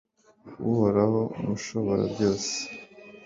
[0.69, 2.53] uhoraho, mushoborabyose